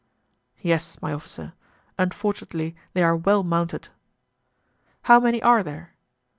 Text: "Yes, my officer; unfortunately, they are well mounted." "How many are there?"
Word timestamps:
"Yes, 0.63 0.99
my 0.99 1.13
officer; 1.13 1.53
unfortunately, 1.99 2.75
they 2.93 3.03
are 3.03 3.15
well 3.15 3.43
mounted." 3.43 3.89
"How 5.03 5.19
many 5.19 5.39
are 5.43 5.61
there?" 5.61 5.93